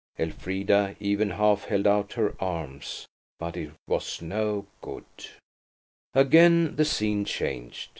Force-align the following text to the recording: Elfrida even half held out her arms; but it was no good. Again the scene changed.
Elfrida 0.17 0.95
even 0.99 1.29
half 1.29 1.65
held 1.65 1.85
out 1.85 2.13
her 2.13 2.33
arms; 2.39 3.05
but 3.37 3.55
it 3.55 3.69
was 3.87 4.19
no 4.19 4.65
good. 4.81 5.05
Again 6.15 6.75
the 6.75 6.85
scene 6.85 7.23
changed. 7.23 7.89